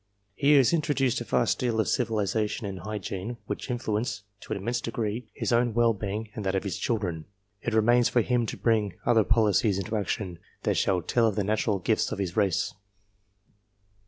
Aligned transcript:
He 0.33 0.53
has 0.53 0.73
introduced 0.73 1.21
a 1.21 1.25
vast 1.25 1.59
deal 1.59 1.79
of 1.79 1.87
civilization 1.87 2.65
and 2.65 2.79
hygiene 2.79 3.37
which 3.45 3.69
influence, 3.69 4.23
in 4.49 4.55
an 4.55 4.63
immense 4.63 4.81
degree, 4.81 5.29
his 5.31 5.51
own 5.53 5.75
well 5.75 5.93
being 5.93 6.31
and 6.33 6.43
that 6.43 6.55
of 6.55 6.63
his 6.63 6.79
children; 6.79 7.25
it 7.61 7.75
remains 7.75 8.09
for 8.09 8.21
him 8.21 8.47
to 8.47 8.57
bring 8.57 8.93
other 9.05 9.23
policies 9.23 9.77
into 9.77 9.95
action, 9.95 10.39
that 10.63 10.77
shall 10.77 11.03
tell 11.03 11.27
on 11.27 11.35
the 11.35 11.43
natural 11.43 11.77
gifts 11.77 12.11
of 12.11 12.17
his 12.17 12.35
race. 12.35 12.73